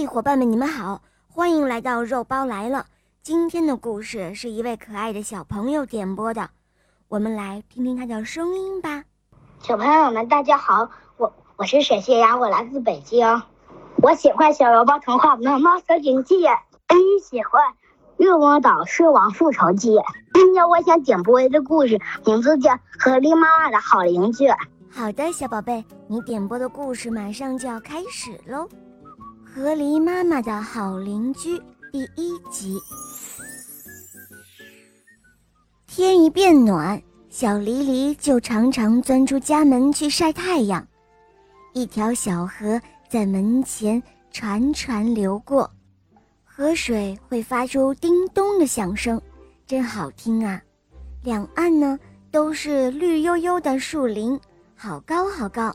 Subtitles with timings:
[0.00, 2.86] 嘿，伙伴们，你们好，欢迎来到肉包来了。
[3.22, 6.48] 今天的故事是一位可爱的小朋友点播的，
[7.08, 9.04] 我们来听听他的声音吧。
[9.60, 13.42] 小朋友们，大家好，我我是沈谢雅，我来自北京。
[13.96, 16.48] 我喜欢小肉包童话《猫猫森林记》，也
[17.22, 17.62] 喜欢
[18.16, 19.90] 《月光岛狮王复仇记》。
[20.32, 24.48] 今天我想点播一个故事，名字叫《河狸妈妈的好邻居》。
[24.90, 28.66] 好的，小宝贝，你点播的故事马上就要开始喽，
[29.52, 31.58] 《河狸妈妈的好邻居》
[31.90, 32.78] 第一集。
[35.86, 40.86] 天一变暖，小狸狸就常常钻出家门去晒太阳。
[41.72, 42.80] 一条小河。
[43.10, 44.00] 在门前
[44.32, 45.68] 潺潺流过，
[46.44, 49.20] 河水会发出叮咚的响声，
[49.66, 50.62] 真好听啊！
[51.24, 51.98] 两岸呢
[52.30, 54.38] 都是绿油油的树林，
[54.76, 55.74] 好高好高，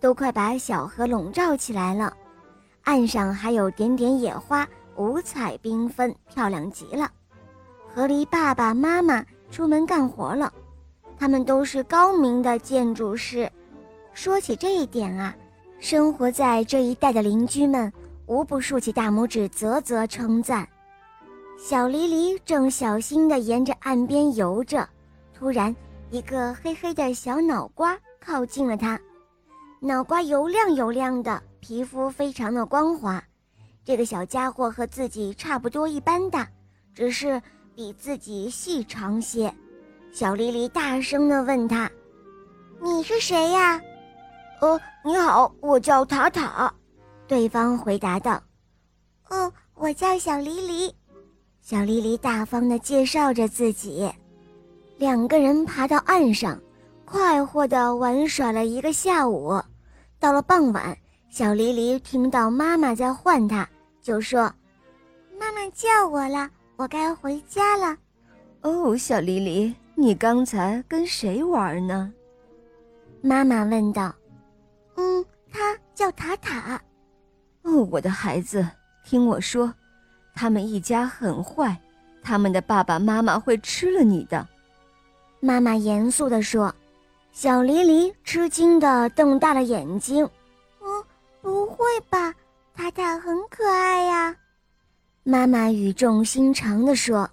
[0.00, 2.16] 都快把小河笼罩起来了。
[2.82, 7.10] 岸上还有点点野花，五彩缤纷，漂亮极了。
[7.94, 10.52] 河狸爸爸妈妈出门干活了，
[11.18, 13.50] 他们都是高明的建筑师。
[14.12, 15.34] 说起这一点啊。
[15.78, 17.92] 生活在这一带的邻居们
[18.26, 20.64] 无不竖起大拇指，啧啧称赞。
[21.58, 24.88] 小黎黎正小心地沿着岸边游着，
[25.36, 25.74] 突然，
[26.12, 28.96] 一个黑黑的小脑瓜靠近了它。
[29.80, 33.22] 脑瓜油亮油亮的，皮肤非常的光滑。
[33.84, 36.48] 这个小家伙和自己差不多一般大，
[36.92, 37.40] 只是
[37.72, 39.54] 比自己细长些。
[40.12, 41.88] 小黎黎大声地问他
[42.82, 43.80] ：“你是谁呀？”
[44.60, 46.74] 呃，你好，我叫塔塔。
[47.28, 48.42] 对方回答道
[49.30, 50.92] ：“哦，我叫小黎黎。”
[51.62, 54.12] 小黎黎大方地介绍着自己。
[54.98, 56.60] 两个人爬到岸上，
[57.04, 59.62] 快活地玩耍了一个下午。
[60.18, 60.96] 到了傍晚，
[61.32, 63.66] 小黎黎听到妈妈在唤她，
[64.02, 64.52] 就说
[65.40, 67.96] ：“妈妈叫我了，我该回家了。”
[68.60, 72.12] 哦，小黎黎，你刚才跟谁玩呢？
[73.22, 74.14] 妈妈问道。
[74.96, 76.78] 嗯，他叫塔塔。
[77.62, 78.68] 哦，我的孩子，
[79.02, 79.72] 听我说，
[80.34, 81.74] 他们一家很坏，
[82.22, 84.46] 他们的爸爸妈妈会吃了你的。
[85.40, 86.70] 妈妈严肃地说。
[87.30, 90.28] 小黎黎吃惊的瞪大了眼睛。
[91.42, 92.34] 哦，不会吧，
[92.74, 94.34] 塔塔很可爱呀。
[95.24, 97.28] 妈妈语重心长地说：“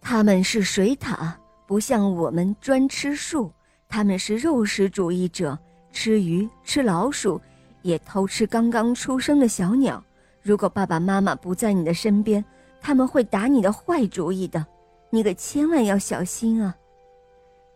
[0.00, 1.32] 他们是水獭，
[1.66, 3.50] 不像我们专吃树，
[3.88, 5.58] 他们是肉食主义者。”
[5.92, 7.40] 吃鱼，吃老鼠，
[7.80, 10.02] 也偷吃刚刚出生的小鸟。
[10.42, 12.44] 如果爸爸妈妈不在你的身边，
[12.82, 14.64] 他们会打你的坏主意的，
[15.08, 16.76] 你可千万要小心啊！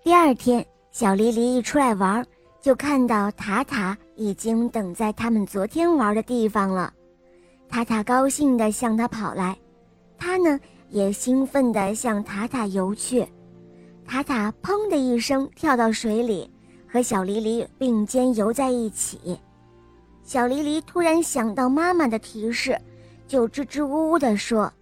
[0.04, 2.22] 第二天，小黎黎一出来玩，
[2.60, 6.92] 就看到塔塔已经等在他们昨天玩的地方了。
[7.68, 9.56] 塔塔高兴地向他跑来，
[10.18, 13.26] 他呢也兴奋地向塔塔游去。
[14.06, 16.50] 塔塔砰的一声跳到水里。
[16.92, 19.38] 和小黎黎并肩游在一起，
[20.24, 22.76] 小黎黎突然想到妈妈的提示，
[23.28, 24.72] 就支支吾吾地说：“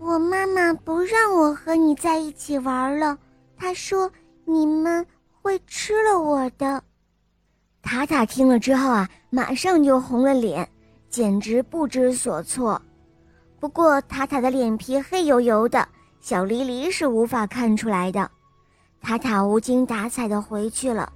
[0.00, 3.16] 我妈妈不让我和你在一起玩了，
[3.56, 4.10] 她说
[4.44, 5.06] 你们
[5.40, 6.82] 会吃了我的。”
[7.90, 10.66] 塔塔听了之后啊，马上就红了脸，
[11.08, 12.80] 简直不知所措。
[13.58, 15.88] 不过塔塔的脸皮黑油油的，
[16.20, 18.30] 小黎黎是无法看出来的。
[19.00, 21.12] 塔塔无精打采地回去了。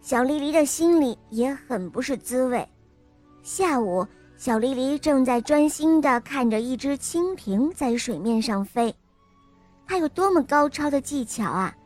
[0.00, 2.66] 小黎黎的心里也很不是滋味。
[3.42, 4.06] 下午，
[4.38, 8.94] 小黎黎正在专心地看着一只蜻蜓在水面上飞。
[9.86, 11.76] 它有多么高超的技巧啊！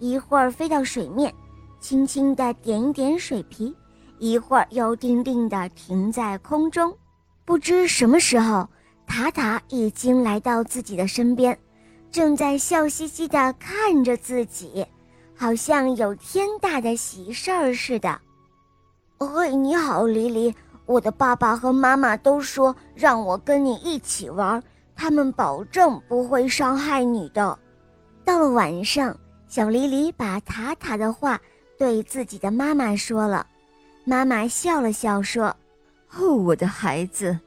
[0.00, 1.32] 一会儿飞到水面，
[1.78, 3.72] 轻轻地点一点水皮；
[4.18, 6.96] 一会儿又定定地停在空中。
[7.44, 8.68] 不知什么时候，
[9.06, 11.58] 塔塔已经来到自己的身边，
[12.10, 14.86] 正在笑嘻嘻地看着自己。
[15.36, 18.20] 好像有天大的喜事儿似的。
[19.18, 20.54] 嘿，你好，黎黎。
[20.86, 24.62] 我的爸爸和妈妈都说让我跟你一起玩，
[24.94, 27.58] 他们保证不会伤害你的。
[28.24, 29.16] 到了晚上，
[29.48, 31.40] 小黎黎把塔塔的话
[31.78, 33.46] 对自己的妈妈说了。
[34.04, 35.56] 妈妈笑了笑说
[36.16, 37.38] ：“哦，我的孩子，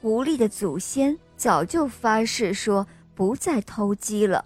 [0.00, 4.44] 狐狸的祖先早就发誓说不再偷鸡了。”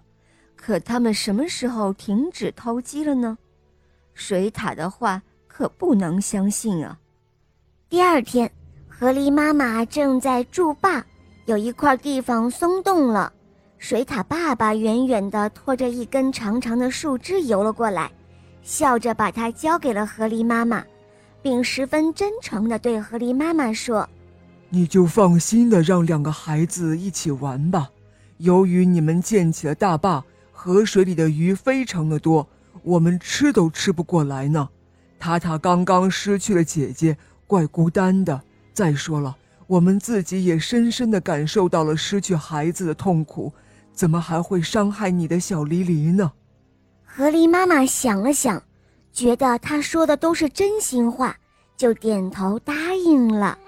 [0.56, 3.36] 可他们什么时候停止偷鸡了呢？
[4.14, 6.96] 水獭的话可不能相信啊！
[7.88, 8.48] 第二天，
[8.88, 11.04] 河狸妈妈正在筑坝，
[11.46, 13.32] 有一块地方松动了。
[13.78, 18.08] 水獭爸爸远远地拖着一根长长的树枝游了过来，
[18.62, 20.84] 笑着把它交给了河狸妈妈，
[21.42, 24.08] 并十分真诚地对河狸妈妈说
[24.70, 27.90] ：“你就放心的让两个孩子一起玩吧。
[28.38, 32.48] 由于你们建起了大坝，河水里的鱼非常的多，
[32.82, 34.68] 我们吃都吃不过来呢。
[35.18, 37.16] 塔塔刚刚失去了姐姐，
[37.46, 38.40] 怪孤单的。
[38.72, 39.36] 再说了，
[39.66, 43.52] 我们自己也深深的感受到了失去孩子的痛苦，
[43.92, 46.32] 怎么还会伤害你的小黎黎呢？
[47.04, 48.62] 河狸妈妈想了想，
[49.12, 51.36] 觉得他说的都是真心话，
[51.76, 53.58] 就点头答应了。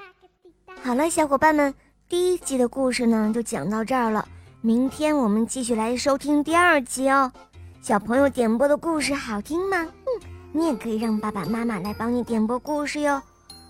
[0.83, 1.75] 好了，小伙伴们，
[2.09, 4.27] 第一集的故事呢就讲到这儿了。
[4.63, 7.31] 明天我们继续来收听第二集哦。
[7.83, 9.77] 小朋友点播的故事好听吗？
[9.83, 13.21] 嗯，你也可以让爸爸妈妈来帮你点播故事哟。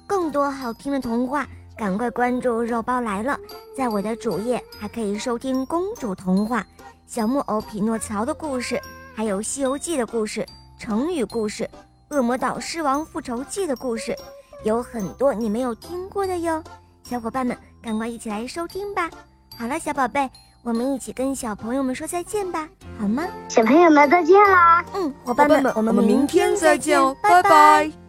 [0.06, 1.44] 更多好听的童话，
[1.76, 3.36] 赶快关注肉包来了。
[3.76, 6.64] 在我的主页还可以收听公主童话、
[7.06, 8.80] 小木偶匹诺曹的故事，
[9.16, 10.46] 还有《西游记》的故事、
[10.78, 11.68] 成语故事、
[12.10, 14.16] 恶魔岛狮王复仇记的故事，
[14.64, 16.62] 有很多你没有听过的哟。
[17.02, 19.10] 小伙伴们，赶快一起来收听吧！
[19.58, 20.30] 好了，小宝贝，
[20.62, 22.68] 我们一起跟小朋友们说再见吧，
[22.98, 23.24] 好吗？
[23.48, 24.84] 小朋友们再见啦！
[24.94, 28.03] 嗯，伙伴们，我们明天再见哦，拜拜。